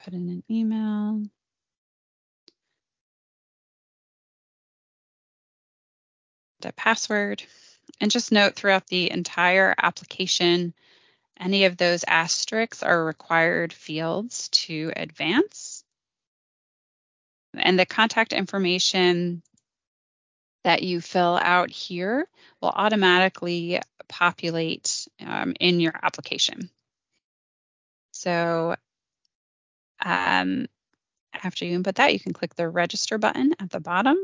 put 0.04 0.14
in 0.14 0.28
an 0.30 0.44
email. 0.50 1.22
the 6.62 6.74
password. 6.74 7.44
And 8.00 8.12
just 8.12 8.32
note 8.32 8.56
throughout 8.56 8.88
the 8.88 9.10
entire 9.12 9.74
application, 9.82 10.74
any 11.40 11.66
of 11.66 11.78
those 11.78 12.04
asterisks 12.08 12.84
are 12.84 13.06
required 13.06 13.74
fields 13.74 14.50
to 14.50 14.92
advance. 14.96 15.84
And 17.54 17.80
the 17.80 17.86
contact 17.86 18.34
information 18.34 19.42
that 20.68 20.84
you 20.84 21.00
fill 21.00 21.40
out 21.42 21.72
here 21.72 22.28
will 22.62 22.74
automatically 22.76 23.80
populate 24.10 25.08
um, 25.26 25.54
in 25.62 25.80
your 25.80 25.94
application. 26.04 26.70
So 28.12 28.76
um, 30.04 30.68
after 31.34 31.64
you 31.64 31.74
input 31.74 31.96
that, 31.96 32.12
you 32.12 32.20
can 32.20 32.34
click 32.34 32.54
the 32.54 32.68
register 32.68 33.18
button 33.18 33.54
at 33.62 33.70
the 33.70 33.80
bottom 33.80 34.18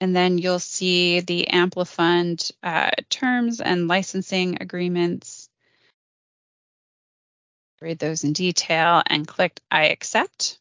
and 0.00 0.16
then 0.16 0.38
you'll 0.38 0.58
see 0.58 1.20
the 1.20 1.48
Amplifund 1.52 2.50
uh, 2.62 2.92
terms 3.10 3.60
and 3.60 3.88
licensing 3.88 4.56
agreements. 4.62 5.50
Read 7.82 7.98
those 7.98 8.24
in 8.24 8.32
detail 8.32 9.02
and 9.06 9.28
click 9.28 9.60
I 9.70 9.88
accept. 9.88 10.58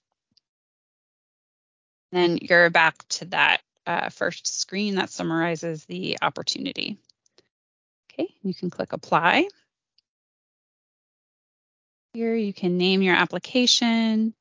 Then 2.11 2.37
you're 2.41 2.69
back 2.69 3.07
to 3.09 3.25
that 3.25 3.61
uh, 3.85 4.09
first 4.09 4.59
screen 4.59 4.95
that 4.95 5.09
summarizes 5.09 5.85
the 5.85 6.17
opportunity. 6.21 6.97
Okay, 8.11 8.29
you 8.43 8.53
can 8.53 8.69
click 8.69 8.93
apply. 8.93 9.47
Here 12.13 12.35
you 12.35 12.53
can 12.53 12.77
name 12.77 13.01
your 13.01 13.15
application. 13.15 14.33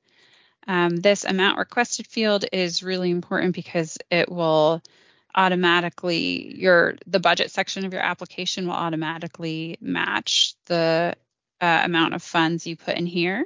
Um, 0.66 0.96
this 0.96 1.24
amount 1.24 1.58
requested 1.58 2.06
field 2.06 2.44
is 2.52 2.82
really 2.82 3.10
important 3.10 3.54
because 3.54 3.98
it 4.10 4.30
will 4.30 4.82
automatically 5.34 6.56
your 6.56 6.94
the 7.06 7.20
budget 7.20 7.50
section 7.50 7.84
of 7.84 7.92
your 7.92 8.02
application 8.02 8.66
will 8.66 8.74
automatically 8.74 9.76
match 9.80 10.54
the 10.64 11.14
uh, 11.60 11.80
amount 11.84 12.14
of 12.14 12.22
funds 12.22 12.66
you 12.66 12.76
put 12.76 12.96
in 12.96 13.06
here. 13.06 13.44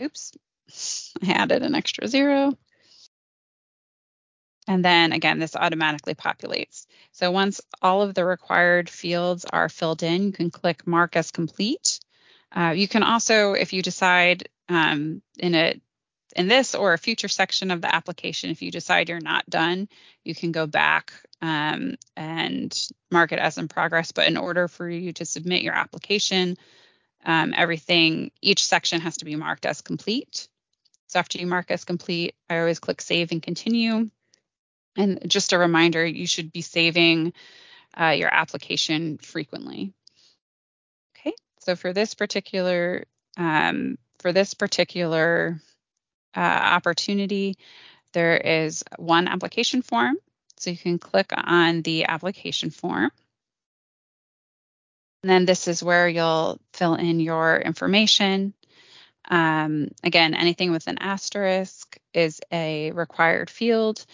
Oops, 0.00 0.32
I 1.22 1.32
added 1.32 1.62
an 1.62 1.74
extra 1.74 2.08
zero. 2.08 2.52
And 4.66 4.84
then 4.84 5.12
again, 5.12 5.38
this 5.38 5.56
automatically 5.56 6.14
populates. 6.14 6.86
So 7.12 7.30
once 7.30 7.60
all 7.80 8.02
of 8.02 8.14
the 8.14 8.24
required 8.24 8.90
fields 8.90 9.46
are 9.46 9.70
filled 9.70 10.02
in, 10.02 10.24
you 10.24 10.32
can 10.32 10.50
click 10.50 10.86
mark 10.86 11.16
as 11.16 11.30
complete. 11.30 12.00
Uh, 12.52 12.74
you 12.76 12.86
can 12.86 13.02
also, 13.02 13.54
if 13.54 13.72
you 13.72 13.82
decide 13.82 14.48
um, 14.68 15.22
in 15.38 15.54
a 15.54 15.80
in 16.36 16.46
this 16.46 16.74
or 16.74 16.92
a 16.92 16.98
future 16.98 17.28
section 17.28 17.70
of 17.70 17.80
the 17.80 17.92
application, 17.92 18.50
if 18.50 18.60
you 18.60 18.70
decide 18.70 19.08
you're 19.08 19.20
not 19.20 19.48
done, 19.48 19.88
you 20.24 20.34
can 20.34 20.52
go 20.52 20.66
back 20.66 21.12
um, 21.40 21.96
and 22.16 22.88
mark 23.10 23.32
it 23.32 23.38
as 23.38 23.56
in 23.56 23.68
progress. 23.68 24.12
But 24.12 24.28
in 24.28 24.36
order 24.36 24.68
for 24.68 24.88
you 24.88 25.14
to 25.14 25.24
submit 25.24 25.62
your 25.62 25.74
application, 25.74 26.58
um, 27.24 27.54
everything, 27.56 28.30
each 28.42 28.66
section 28.66 29.00
has 29.00 29.16
to 29.18 29.24
be 29.24 29.36
marked 29.36 29.64
as 29.64 29.80
complete. 29.80 30.48
So 31.08 31.18
after 31.18 31.38
you 31.38 31.46
mark 31.46 31.70
as 31.70 31.84
complete, 31.84 32.34
I 32.48 32.58
always 32.58 32.78
click 32.78 33.00
save 33.00 33.32
and 33.32 33.42
continue. 33.42 34.10
And 34.96 35.20
just 35.26 35.52
a 35.52 35.58
reminder, 35.58 36.04
you 36.04 36.26
should 36.26 36.52
be 36.52 36.60
saving 36.60 37.32
uh, 37.98 38.10
your 38.10 38.32
application 38.32 39.18
frequently. 39.18 39.94
Okay, 41.16 41.34
so 41.60 41.76
for 41.76 41.92
this 41.92 42.14
particular 42.14 43.04
um, 43.36 43.98
for 44.18 44.32
this 44.32 44.54
particular 44.54 45.60
uh, 46.36 46.40
opportunity, 46.40 47.56
there 48.12 48.36
is 48.36 48.84
one 48.98 49.28
application 49.28 49.82
form. 49.82 50.16
So 50.58 50.70
you 50.70 50.76
can 50.76 50.98
click 50.98 51.32
on 51.32 51.82
the 51.82 52.06
application 52.06 52.70
form. 52.70 53.12
And 55.22 55.30
then 55.30 55.46
this 55.46 55.68
is 55.68 55.82
where 55.82 56.08
you'll 56.08 56.60
fill 56.72 56.94
in 56.94 57.20
your 57.20 57.56
information. 57.58 58.54
Um, 59.28 59.88
again, 60.02 60.34
anything 60.34 60.72
with 60.72 60.86
an 60.86 60.98
asterisk 60.98 61.98
is 62.14 62.40
a 62.52 62.90
required 62.92 63.50
field. 63.50 64.04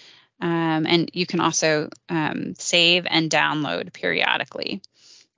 Um, 0.40 0.86
and 0.86 1.10
you 1.12 1.26
can 1.26 1.40
also 1.40 1.88
um, 2.08 2.54
save 2.58 3.06
and 3.08 3.30
download 3.30 3.92
periodically. 3.92 4.82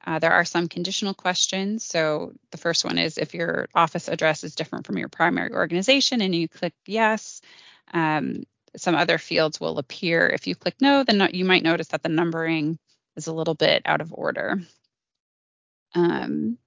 Uh, 0.07 0.19
there 0.19 0.33
are 0.33 0.45
some 0.45 0.69
conditional 0.69 1.15
questions. 1.15 1.85
So 1.85 2.33
the 2.51 2.59
first 2.59 2.85
one 2.85 2.97
is 2.97 3.19
if 3.19 3.35
your 3.35 3.69
office 3.75 4.09
address 4.09 4.45
is 4.45 4.55
different 4.55 4.87
from 4.87 4.99
your 4.99 5.09
primary 5.09 5.53
organization 5.53 6.23
and 6.23 6.35
you 6.35 6.49
click 6.49 6.75
yes, 6.87 7.41
um, 7.93 8.45
some 8.77 8.95
other 8.95 9.19
fields 9.19 9.61
will 9.61 9.79
appear. 9.79 10.29
If 10.29 10.47
you 10.47 10.55
click 10.55 10.77
no, 10.81 11.03
then 11.03 11.29
you 11.33 11.45
might 11.45 11.65
notice 11.65 11.89
that 11.89 12.03
the 12.03 12.09
numbering 12.09 12.79
is 13.17 13.27
a 13.27 13.33
little 13.33 13.55
bit 13.55 13.83
out 13.85 14.01
of 14.01 14.13
order. 14.13 14.61
Um, 15.95 16.59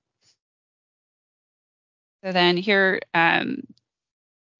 so 2.23 2.31
then 2.31 2.57
here, 2.57 2.99
um, 3.13 3.63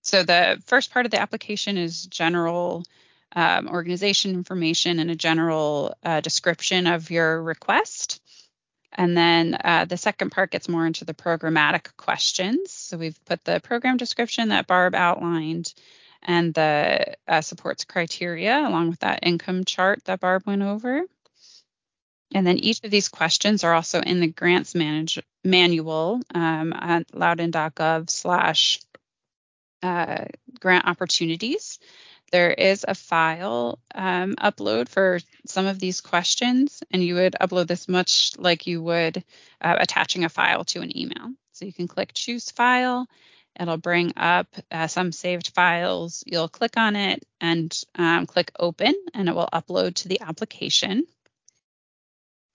so 0.01 0.24
the 0.24 0.62
first 0.66 0.92
part 0.92 1.06
of 1.06 1.12
the 1.12 1.22
application 1.22 1.78
is 1.78 2.06
general 2.06 2.84
um, 3.36 3.68
organization 3.68 4.34
information 4.34 5.00
and 5.00 5.12
a 5.12 5.16
general 5.16 5.94
uh, 6.04 6.22
description 6.22 6.88
of 6.88 7.12
your 7.12 7.42
request. 7.42 8.22
And 8.92 9.16
then 9.16 9.56
uh, 9.63 9.86
the 9.86 9.98
second 9.98 10.32
part 10.32 10.51
gets 10.51 10.68
more 10.68 10.86
into 10.86 11.06
the 11.06 11.13
programmatic 11.13 11.96
questions. 11.96 12.72
So 12.72 12.98
we've 12.98 13.24
put 13.25 13.44
the 13.46 13.60
program 13.60 13.98
description 13.98 14.50
that 14.50 14.68
Barb 14.68 14.96
outlined 14.96 15.74
and 16.24 16.54
the 16.54 17.16
uh, 17.28 17.42
supports 17.42 17.86
criteria 17.86 18.68
along 18.68 18.89
with 18.89 19.00
that 19.00 19.20
income 19.24 19.63
chart 19.63 20.04
that 20.06 20.20
Barb 20.20 20.44
went 20.46 20.63
over. 20.63 21.04
And 22.33 22.45
then 22.45 22.57
each 22.57 22.83
of 22.83 22.91
these 22.91 23.09
questions 23.09 23.63
are 23.63 23.74
also 23.74 24.01
in 24.01 24.19
the 24.19 24.27
grants 24.27 24.75
manage, 24.75 25.19
manual 25.43 26.21
um, 26.33 26.74
at 26.74 27.13
loudoun.gov 27.15 28.09
slash 28.09 28.79
uh, 29.81 30.25
grant 30.59 30.86
opportunities. 30.86 31.79
There 32.31 32.51
is 32.51 32.86
a 32.88 32.93
file 32.93 33.79
um, 33.95 34.36
upload 34.36 34.89
for 34.89 35.19
some 35.48 35.65
of 35.65 35.79
these 35.79 36.01
questions, 36.01 36.83
and 36.91 37.03
you 37.03 37.15
would 37.15 37.36
upload 37.41 37.67
this 37.67 37.88
much 37.88 38.38
like 38.38 38.67
you 38.67 38.83
would 38.83 39.24
uh, 39.62 39.75
attaching 39.79 40.24
a 40.24 40.29
file 40.29 40.63
to 40.65 40.81
an 40.81 40.95
email. 40.95 41.31
So 41.53 41.65
you 41.65 41.74
can 41.74 41.88
click 41.88 42.12
choose 42.13 42.51
file. 42.51 43.07
It'll 43.59 43.77
bring 43.77 44.13
up 44.15 44.48
uh, 44.71 44.88
some 44.88 45.12
saved 45.12 45.50
files. 45.55 46.24
You'll 46.25 46.48
click 46.48 46.77
on 46.77 46.95
it 46.95 47.25
and 47.41 47.75
um, 47.95 48.27
click 48.27 48.51
open, 48.59 48.93
and 49.15 49.27
it 49.27 49.36
will 49.36 49.50
upload 49.51 49.95
to 49.95 50.07
the 50.07 50.21
application. 50.21 51.05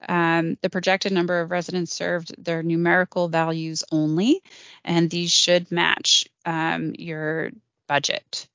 Um, 0.08 0.56
the 0.62 0.70
projected 0.70 1.12
number 1.12 1.40
of 1.40 1.50
residents 1.50 1.92
served, 1.92 2.34
they're 2.38 2.62
numerical 2.62 3.28
values 3.28 3.84
only, 3.90 4.42
and 4.84 5.10
these 5.10 5.30
should 5.30 5.70
match 5.70 6.26
um, 6.44 6.94
your 6.98 7.50
budget. 7.88 8.48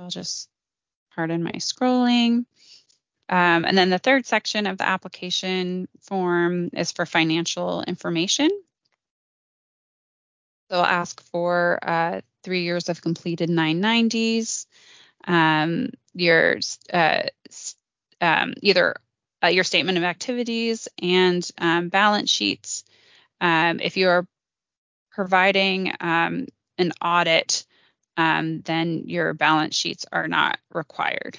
I'll 0.00 0.10
just 0.10 0.48
pardon 1.14 1.42
my 1.42 1.52
scrolling. 1.52 2.44
Um, 3.28 3.64
and 3.64 3.76
then 3.76 3.90
the 3.90 3.98
third 3.98 4.24
section 4.24 4.66
of 4.66 4.78
the 4.78 4.88
application 4.88 5.88
form 6.00 6.70
is 6.72 6.92
for 6.92 7.04
financial 7.04 7.82
information. 7.82 8.48
So 10.70 10.78
I'll 10.78 10.84
ask 10.84 11.20
for 11.30 11.78
uh, 11.82 12.20
three 12.42 12.62
years 12.62 12.88
of 12.88 13.02
completed 13.02 13.50
990s, 13.50 14.66
um, 15.26 15.90
your 16.14 16.60
uh, 16.92 17.22
um, 18.20 18.54
either 18.62 18.96
uh, 19.42 19.48
your 19.48 19.64
statement 19.64 19.98
of 19.98 20.04
activities 20.04 20.88
and 21.00 21.48
um, 21.58 21.88
balance 21.88 22.30
sheets. 22.30 22.84
Um, 23.40 23.80
if 23.80 23.96
you 23.96 24.08
are 24.08 24.26
providing 25.12 25.92
um, 26.00 26.46
an 26.76 26.92
audit, 27.02 27.64
um, 28.16 28.60
then 28.62 29.04
your 29.06 29.34
balance 29.34 29.76
sheets 29.76 30.06
are 30.10 30.28
not 30.28 30.58
required. 30.72 31.38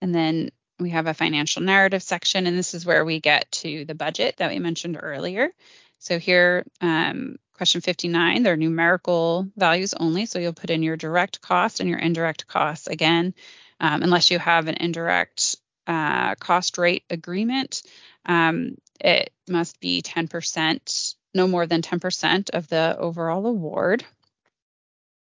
And 0.00 0.14
then 0.14 0.50
we 0.80 0.90
have 0.90 1.06
a 1.06 1.14
financial 1.14 1.62
narrative 1.62 2.02
section, 2.02 2.46
and 2.46 2.58
this 2.58 2.74
is 2.74 2.84
where 2.84 3.04
we 3.04 3.20
get 3.20 3.50
to 3.52 3.84
the 3.84 3.94
budget 3.94 4.36
that 4.38 4.50
we 4.50 4.58
mentioned 4.58 4.98
earlier. 5.00 5.50
So 5.98 6.18
here, 6.18 6.64
um, 6.80 7.36
question 7.54 7.80
59, 7.80 8.42
they're 8.42 8.56
numerical 8.56 9.46
values 9.56 9.94
only. 9.94 10.26
So 10.26 10.40
you'll 10.40 10.52
put 10.52 10.70
in 10.70 10.82
your 10.82 10.96
direct 10.96 11.40
cost 11.40 11.78
and 11.78 11.88
your 11.88 12.00
indirect 12.00 12.48
costs 12.48 12.88
again 12.88 13.34
um, 13.82 14.02
unless 14.02 14.30
you 14.30 14.38
have 14.38 14.68
an 14.68 14.76
indirect 14.80 15.56
uh, 15.86 16.36
cost 16.36 16.78
rate 16.78 17.04
agreement. 17.10 17.82
Um, 18.24 18.76
it 19.00 19.32
must 19.48 19.80
be 19.80 20.00
10%, 20.00 21.14
no 21.34 21.48
more 21.48 21.66
than 21.66 21.82
10% 21.82 22.50
of 22.50 22.68
the 22.68 22.96
overall 22.96 23.46
award. 23.46 24.04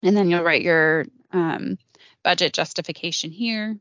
And 0.02 0.16
then 0.16 0.30
you'll 0.30 0.44
write 0.44 0.62
your 0.62 1.06
um, 1.32 1.78
budget 2.24 2.54
justification 2.54 3.32
here. 3.32 3.78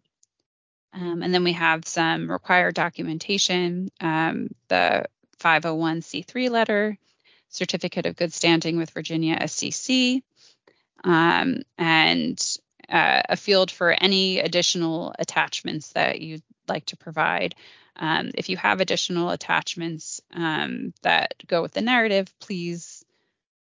Um, 0.93 1.23
and 1.23 1.33
then 1.33 1.45
we 1.45 1.53
have 1.53 1.87
some 1.87 2.31
required 2.31 2.75
documentation, 2.75 3.91
um, 4.01 4.49
the 4.69 5.07
501c3 5.41 6.51
letter, 6.51 6.99
certificate 7.49 8.07
of 8.07 8.17
good 8.17 8.33
standing 8.33 8.77
with 8.77 8.91
Virginia 8.91 9.37
SCC, 9.39 10.23
um, 11.05 11.63
and 11.79 12.59
uh, 12.89 13.23
a 13.29 13.37
field 13.37 13.71
for 13.71 13.91
any 13.91 14.41
additional 14.41 15.15
attachments 15.19 15.93
that 15.93 16.21
you'd 16.21 16.43
like 16.69 16.87
to 16.87 16.97
provide. 16.97 17.55
Um, 17.97 18.33
if 18.35 18.49
you 18.49 18.57
have 18.57 18.81
additional 18.81 19.31
attachments 19.31 20.21
um, 20.33 20.93
that 21.03 21.35
go 21.47 21.63
with 21.63 21.73
the 21.73 21.81
narrative, 21.81 22.33
please 22.41 23.05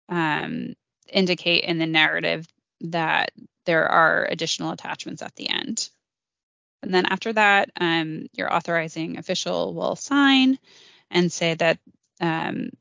um, 0.09 0.73
indicate 1.11 1.63
in 1.63 1.77
the 1.77 1.85
narrative 1.85 2.47
that 2.81 3.31
there 3.65 3.87
are 3.87 4.25
additional 4.25 4.71
attachments 4.71 5.21
at 5.21 5.35
the 5.35 5.49
end. 5.49 5.89
And 6.81 6.93
then 6.93 7.05
after 7.05 7.31
that, 7.33 7.69
um, 7.79 8.27
your 8.33 8.53
authorizing 8.53 9.17
official 9.17 9.73
will 9.73 9.95
sign 9.95 10.59
and 11.09 11.31
say 11.31 11.53
that 11.53 11.79
um, 12.19 12.71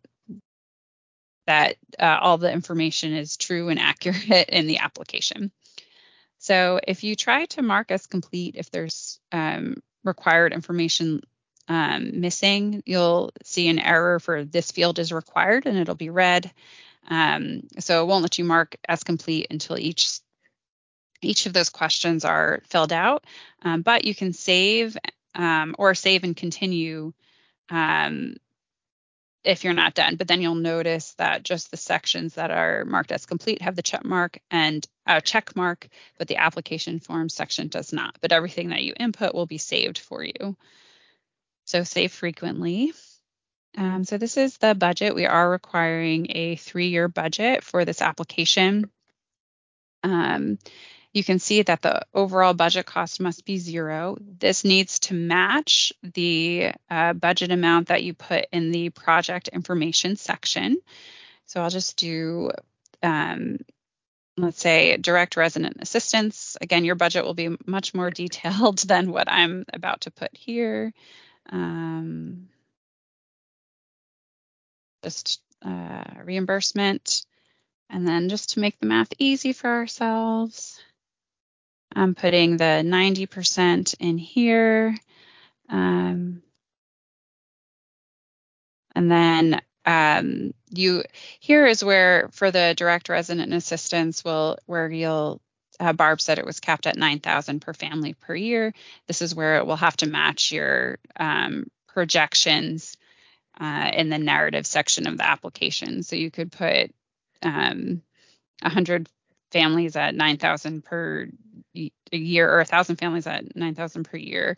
that 1.46 1.76
uh, 1.98 2.18
all 2.20 2.38
the 2.38 2.52
information 2.52 3.12
is 3.12 3.36
true 3.36 3.68
and 3.68 3.78
accurate 3.78 4.48
in 4.48 4.66
the 4.66 4.78
application. 4.78 5.52
So 6.42 6.80
if 6.84 7.04
you 7.04 7.14
try 7.14 7.44
to 7.46 7.62
mark 7.62 7.92
as 7.92 8.08
complete, 8.08 8.56
if 8.58 8.68
there's 8.68 9.20
um, 9.30 9.76
required 10.02 10.52
information 10.52 11.22
um, 11.68 12.20
missing, 12.20 12.82
you'll 12.84 13.30
see 13.44 13.68
an 13.68 13.78
error 13.78 14.18
for 14.18 14.44
this 14.44 14.72
field 14.72 14.98
is 14.98 15.12
required 15.12 15.66
and 15.66 15.78
it'll 15.78 15.94
be 15.94 16.10
red. 16.10 16.50
Um, 17.08 17.68
so 17.78 18.02
it 18.02 18.06
won't 18.08 18.22
let 18.22 18.38
you 18.38 18.44
mark 18.44 18.74
as 18.88 19.04
complete 19.04 19.46
until 19.50 19.78
each 19.78 20.18
each 21.20 21.46
of 21.46 21.52
those 21.52 21.70
questions 21.70 22.24
are 22.24 22.60
filled 22.68 22.92
out. 22.92 23.22
Um, 23.62 23.82
but 23.82 24.04
you 24.04 24.12
can 24.12 24.32
save 24.32 24.96
um, 25.36 25.76
or 25.78 25.94
save 25.94 26.24
and 26.24 26.36
continue 26.36 27.12
um, 27.70 28.34
if 29.44 29.64
you're 29.64 29.74
not 29.74 29.94
done. 29.94 30.16
But 30.16 30.28
then 30.28 30.40
you'll 30.40 30.54
notice 30.54 31.14
that 31.14 31.42
just 31.42 31.70
the 31.70 31.76
sections 31.76 32.34
that 32.34 32.50
are 32.50 32.84
marked 32.84 33.12
as 33.12 33.26
complete 33.26 33.62
have 33.62 33.76
the 33.76 33.82
check 33.82 34.04
mark 34.04 34.38
and 34.50 34.86
a 35.06 35.20
check 35.20 35.56
mark, 35.56 35.88
but 36.18 36.28
the 36.28 36.36
application 36.36 37.00
form 37.00 37.28
section 37.28 37.68
does 37.68 37.92
not. 37.92 38.16
But 38.20 38.32
everything 38.32 38.68
that 38.70 38.82
you 38.82 38.94
input 38.98 39.34
will 39.34 39.46
be 39.46 39.58
saved 39.58 39.98
for 39.98 40.22
you. 40.22 40.56
So 41.64 41.82
save 41.84 42.12
frequently. 42.12 42.92
Um, 43.76 44.04
so 44.04 44.18
this 44.18 44.36
is 44.36 44.58
the 44.58 44.74
budget. 44.74 45.14
We 45.14 45.26
are 45.26 45.50
requiring 45.50 46.26
a 46.30 46.56
three-year 46.56 47.08
budget 47.08 47.64
for 47.64 47.84
this 47.84 48.02
application. 48.02 48.90
Um, 50.02 50.58
you 51.12 51.22
can 51.22 51.38
see 51.38 51.62
that 51.62 51.82
the 51.82 52.02
overall 52.14 52.54
budget 52.54 52.86
cost 52.86 53.20
must 53.20 53.44
be 53.44 53.58
zero. 53.58 54.16
This 54.20 54.64
needs 54.64 54.98
to 55.00 55.14
match 55.14 55.92
the 56.02 56.72
uh, 56.90 57.12
budget 57.12 57.50
amount 57.52 57.88
that 57.88 58.02
you 58.02 58.14
put 58.14 58.46
in 58.50 58.70
the 58.70 58.88
project 58.90 59.48
information 59.48 60.16
section. 60.16 60.78
So 61.46 61.60
I'll 61.60 61.70
just 61.70 61.98
do, 61.98 62.50
um, 63.02 63.58
let's 64.38 64.60
say, 64.60 64.96
direct 64.96 65.36
resident 65.36 65.76
assistance. 65.80 66.56
Again, 66.62 66.86
your 66.86 66.94
budget 66.94 67.24
will 67.24 67.34
be 67.34 67.56
much 67.66 67.92
more 67.92 68.10
detailed 68.10 68.78
than 68.88 69.12
what 69.12 69.30
I'm 69.30 69.66
about 69.70 70.02
to 70.02 70.10
put 70.10 70.30
here. 70.34 70.94
Um, 71.50 72.48
just 75.04 75.42
uh, 75.62 76.04
reimbursement. 76.24 77.26
And 77.90 78.08
then 78.08 78.30
just 78.30 78.54
to 78.54 78.60
make 78.60 78.80
the 78.80 78.86
math 78.86 79.12
easy 79.18 79.52
for 79.52 79.68
ourselves, 79.68 80.81
I'm 81.94 82.14
putting 82.14 82.56
the 82.56 82.82
90% 82.84 83.94
in 84.00 84.18
here. 84.18 84.96
Um, 85.68 86.42
and 88.94 89.10
then 89.10 89.60
um, 89.84 90.52
you 90.70 91.02
here 91.40 91.66
is 91.66 91.82
where 91.82 92.28
for 92.32 92.50
the 92.50 92.74
direct 92.76 93.08
resident 93.08 93.52
assistance 93.52 94.24
will 94.24 94.58
where 94.66 94.90
you'll 94.90 95.40
uh, 95.80 95.92
Barb 95.92 96.20
said 96.20 96.38
it 96.38 96.46
was 96.46 96.60
capped 96.60 96.86
at 96.86 96.96
9,000 96.96 97.60
per 97.60 97.72
family 97.72 98.14
per 98.14 98.34
year. 98.34 98.72
This 99.08 99.22
is 99.22 99.34
where 99.34 99.56
it 99.56 99.66
will 99.66 99.76
have 99.76 99.96
to 99.98 100.08
match 100.08 100.52
your 100.52 100.98
um, 101.16 101.66
projections 101.88 102.96
uh, 103.60 103.90
in 103.92 104.08
the 104.08 104.18
narrative 104.18 104.66
section 104.66 105.06
of 105.06 105.16
the 105.16 105.28
application. 105.28 106.02
So 106.02 106.14
you 106.14 106.30
could 106.30 106.52
put 106.52 106.92
um, 107.42 108.02
100 108.60 109.08
families 109.52 109.96
at 109.96 110.14
9,000 110.14 110.84
per 110.84 111.28
year 112.10 112.50
or 112.50 112.58
1,000 112.58 112.96
families 112.96 113.26
at 113.26 113.54
9,000 113.56 114.04
per 114.04 114.16
year 114.16 114.56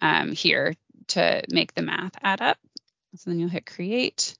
um, 0.00 0.32
here 0.32 0.74
to 1.08 1.42
make 1.50 1.74
the 1.74 1.82
math 1.82 2.12
add 2.22 2.40
up. 2.40 2.58
So 3.16 3.30
then 3.30 3.38
you'll 3.38 3.48
hit 3.48 3.66
create. 3.66 4.36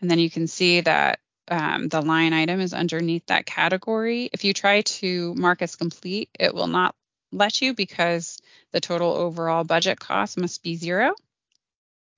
And 0.00 0.10
then 0.10 0.18
you 0.18 0.30
can 0.30 0.46
see 0.46 0.80
that 0.82 1.20
um, 1.50 1.88
the 1.88 2.02
line 2.02 2.32
item 2.32 2.60
is 2.60 2.74
underneath 2.74 3.26
that 3.26 3.46
category. 3.46 4.28
If 4.32 4.44
you 4.44 4.52
try 4.52 4.82
to 4.82 5.34
mark 5.34 5.62
as 5.62 5.76
complete, 5.76 6.30
it 6.38 6.54
will 6.54 6.66
not 6.66 6.94
let 7.32 7.60
you 7.60 7.74
because 7.74 8.38
the 8.72 8.80
total 8.80 9.12
overall 9.12 9.64
budget 9.64 9.98
cost 9.98 10.38
must 10.38 10.62
be 10.62 10.76
zero. 10.76 11.14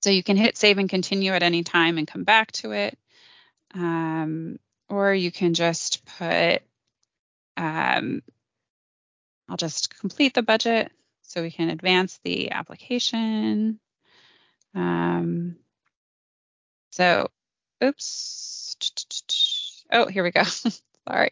So 0.01 0.09
you 0.09 0.23
can 0.23 0.37
hit 0.37 0.57
save 0.57 0.77
and 0.77 0.89
continue 0.89 1.31
at 1.31 1.43
any 1.43 1.63
time 1.63 1.97
and 1.97 2.07
come 2.07 2.23
back 2.23 2.51
to 2.53 2.71
it. 2.71 2.97
Um, 3.73 4.59
or 4.89 5.13
you 5.13 5.31
can 5.31 5.53
just 5.53 6.05
put, 6.17 6.61
um, 7.57 8.21
I'll 9.49 9.57
just 9.57 9.97
complete 9.99 10.33
the 10.33 10.41
budget 10.41 10.91
so 11.21 11.41
we 11.41 11.51
can 11.51 11.69
advance 11.69 12.19
the 12.23 12.51
application. 12.51 13.79
Um, 14.73 15.57
so, 16.91 17.27
oops. 17.83 18.75
Oh, 19.91 20.07
here 20.07 20.23
we 20.23 20.31
go. 20.31 20.43
Sorry. 21.07 21.29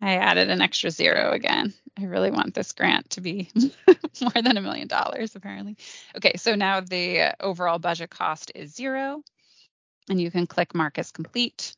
I 0.00 0.16
added 0.16 0.50
an 0.50 0.60
extra 0.60 0.90
zero 0.90 1.32
again. 1.32 1.72
I 1.98 2.04
really 2.04 2.30
want 2.30 2.54
this 2.54 2.72
grant 2.72 3.10
to 3.10 3.20
be 3.22 3.48
more 4.20 4.42
than 4.42 4.56
a 4.56 4.60
million 4.60 4.88
dollars, 4.88 5.34
apparently. 5.34 5.76
Okay, 6.16 6.34
so 6.36 6.54
now 6.54 6.80
the 6.80 7.34
overall 7.40 7.78
budget 7.78 8.10
cost 8.10 8.52
is 8.54 8.74
zero, 8.74 9.22
and 10.10 10.20
you 10.20 10.30
can 10.30 10.46
click 10.46 10.74
Mark 10.74 10.98
as 10.98 11.10
complete. 11.10 11.74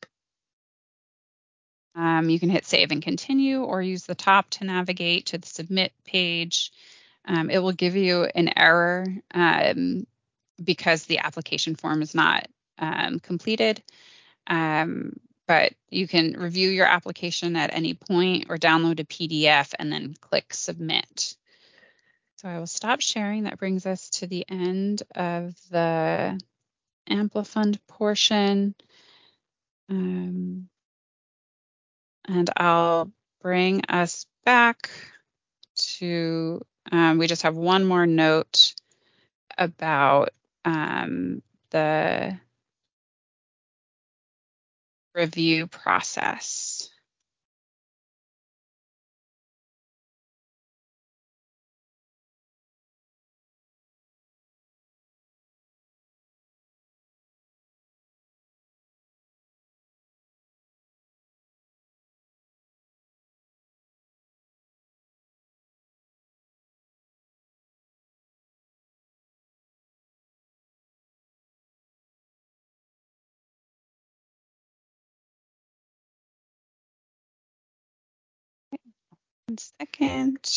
Um, 1.95 2.29
you 2.29 2.39
can 2.39 2.49
hit 2.49 2.65
save 2.65 2.91
and 2.91 3.01
continue 3.01 3.63
or 3.63 3.81
use 3.81 4.03
the 4.03 4.15
top 4.15 4.49
to 4.51 4.65
navigate 4.65 5.27
to 5.27 5.37
the 5.37 5.47
submit 5.47 5.91
page. 6.05 6.71
Um, 7.25 7.49
it 7.49 7.59
will 7.59 7.73
give 7.73 7.95
you 7.95 8.23
an 8.23 8.57
error 8.57 9.05
um, 9.33 10.05
because 10.63 11.03
the 11.05 11.19
application 11.19 11.75
form 11.75 12.01
is 12.01 12.15
not 12.15 12.47
um, 12.77 13.19
completed. 13.19 13.83
Um, 14.47 15.13
but 15.47 15.73
you 15.89 16.07
can 16.07 16.33
review 16.33 16.69
your 16.69 16.85
application 16.85 17.55
at 17.55 17.73
any 17.73 17.95
point 17.95 18.45
or 18.49 18.57
download 18.57 18.99
a 18.99 19.03
PDF 19.03 19.73
and 19.79 19.91
then 19.91 20.15
click 20.21 20.53
submit. 20.53 21.35
So 22.37 22.47
I 22.47 22.59
will 22.59 22.67
stop 22.67 23.01
sharing. 23.01 23.43
That 23.43 23.57
brings 23.57 23.85
us 23.85 24.09
to 24.11 24.27
the 24.27 24.45
end 24.47 25.03
of 25.15 25.55
the 25.71 26.39
Amplifund 27.09 27.79
portion. 27.87 28.75
Um, 29.89 30.69
and 32.25 32.49
I'll 32.55 33.11
bring 33.41 33.81
us 33.89 34.25
back 34.45 34.89
to, 35.97 36.61
um, 36.91 37.17
we 37.17 37.27
just 37.27 37.43
have 37.43 37.55
one 37.55 37.85
more 37.85 38.05
note 38.05 38.73
about 39.57 40.29
um, 40.65 41.41
the 41.71 42.37
review 45.15 45.67
process. 45.67 46.78
One 79.49 79.57
second. 79.57 80.47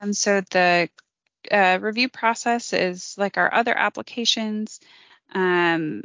And 0.00 0.16
so 0.16 0.40
the 0.40 0.88
uh, 1.52 1.78
review 1.82 2.08
process 2.08 2.72
is 2.72 3.16
like 3.18 3.36
our 3.36 3.52
other 3.52 3.76
applications, 3.76 4.80
um, 5.34 6.04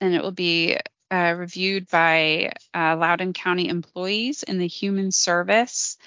and 0.00 0.14
it 0.14 0.22
will 0.22 0.32
be 0.32 0.78
uh, 1.10 1.34
reviewed 1.36 1.90
by 1.90 2.52
uh, 2.74 2.96
Loudoun 2.96 3.34
County 3.34 3.68
employees 3.68 4.42
in 4.42 4.56
the 4.56 4.68
human 4.68 5.12
service 5.12 5.98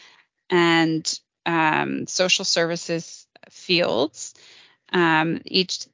and 0.50 1.20
um, 1.46 2.08
social 2.08 2.46
services 2.46 3.28
fields. 3.52 4.34
Um, 4.92 5.40
each 5.46 5.86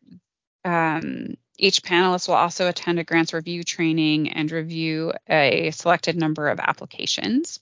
um, 0.64 1.36
each 1.58 1.82
panelist 1.82 2.28
will 2.28 2.36
also 2.36 2.68
attend 2.68 3.00
a 3.00 3.04
grants 3.04 3.34
review 3.34 3.64
training 3.64 4.32
and 4.32 4.52
review 4.52 5.14
a 5.28 5.72
selected 5.72 6.16
number 6.16 6.50
of 6.50 6.60
applications. 6.60 7.60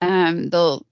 Um, 0.00 0.48
they'll 0.48 0.84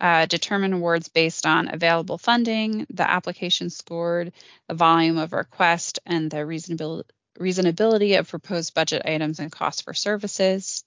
uh, 0.00 0.26
determine 0.26 0.72
awards 0.72 1.08
based 1.08 1.46
on 1.46 1.72
available 1.72 2.18
funding, 2.18 2.86
the 2.90 3.08
application 3.08 3.70
scored, 3.70 4.32
the 4.68 4.74
volume 4.74 5.18
of 5.18 5.32
request, 5.32 6.00
and 6.04 6.30
the 6.30 6.38
reasonability, 6.38 7.04
reasonability 7.38 8.18
of 8.18 8.28
proposed 8.28 8.74
budget 8.74 9.02
items 9.04 9.38
and 9.38 9.52
costs 9.52 9.82
for 9.82 9.94
services. 9.94 10.84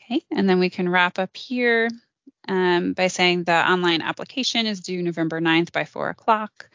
Okay, 0.00 0.22
and 0.30 0.48
then 0.48 0.60
we 0.60 0.70
can 0.70 0.88
wrap 0.88 1.18
up 1.18 1.36
here 1.36 1.88
um, 2.48 2.92
by 2.92 3.08
saying 3.08 3.44
the 3.44 3.70
online 3.70 4.02
application 4.02 4.66
is 4.66 4.80
due 4.80 5.02
November 5.02 5.40
9th 5.40 5.72
by 5.72 5.84
4 5.84 6.10
o'clock. 6.10 6.68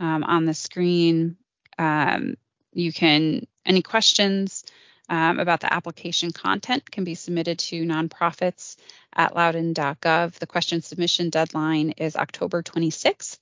Um, 0.00 0.24
on 0.24 0.46
the 0.46 0.54
screen, 0.54 1.36
um, 1.78 2.36
you 2.72 2.92
can, 2.92 3.46
any 3.64 3.82
questions 3.82 4.64
um, 5.08 5.38
about 5.38 5.60
the 5.60 5.72
application 5.72 6.32
content 6.32 6.90
can 6.90 7.04
be 7.04 7.14
submitted 7.14 7.58
to 7.58 7.84
nonprofits 7.84 8.76
at 9.14 9.34
loudoun.gov. 9.34 10.32
The 10.34 10.46
question 10.46 10.82
submission 10.82 11.30
deadline 11.30 11.90
is 11.90 12.16
October 12.16 12.62
26th. 12.62 13.38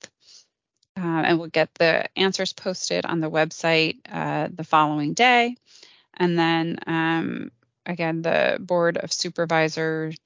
Uh, 0.97 1.23
and 1.25 1.39
we'll 1.39 1.47
get 1.47 1.73
the 1.75 2.05
answers 2.17 2.51
posted 2.51 3.05
on 3.05 3.21
the 3.21 3.31
website 3.31 3.99
uh, 4.11 4.49
the 4.53 4.65
following 4.65 5.13
day. 5.13 5.55
And 6.13 6.37
then 6.37 6.79
um, 6.85 7.51
again, 7.85 8.21
the 8.21 8.57
Board 8.59 8.97
of 8.97 9.13
Supervisors 9.13 10.17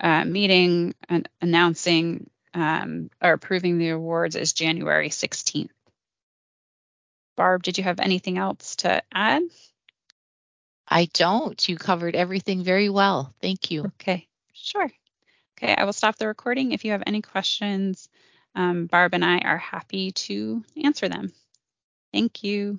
uh, 0.00 0.24
meeting 0.24 0.94
and 1.08 1.28
announcing 1.40 2.28
um, 2.54 3.10
or 3.22 3.32
approving 3.32 3.78
the 3.78 3.90
awards 3.90 4.34
is 4.34 4.52
January 4.52 5.10
16th. 5.10 5.70
Barb, 7.40 7.62
did 7.62 7.78
you 7.78 7.84
have 7.84 8.00
anything 8.00 8.36
else 8.36 8.76
to 8.76 9.02
add? 9.14 9.42
I 10.86 11.06
don't. 11.14 11.66
You 11.70 11.78
covered 11.78 12.14
everything 12.14 12.62
very 12.62 12.90
well. 12.90 13.32
Thank 13.40 13.70
you. 13.70 13.86
Okay, 13.86 14.28
sure. 14.52 14.90
Okay, 15.56 15.74
I 15.74 15.84
will 15.84 15.94
stop 15.94 16.16
the 16.16 16.26
recording. 16.26 16.72
If 16.72 16.84
you 16.84 16.90
have 16.90 17.02
any 17.06 17.22
questions, 17.22 18.10
um, 18.54 18.84
Barb 18.84 19.14
and 19.14 19.24
I 19.24 19.38
are 19.38 19.56
happy 19.56 20.12
to 20.28 20.62
answer 20.84 21.08
them. 21.08 21.32
Thank 22.12 22.44
you. 22.44 22.78